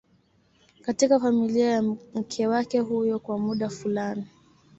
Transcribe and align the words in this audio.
katika 0.81 1.19
familia 1.19 1.69
ya 1.69 1.81
mke 1.81 2.47
wake 2.47 2.79
huyo 2.79 3.19
kwa 3.19 3.37
muda 3.39 3.69
fulani 3.69 4.25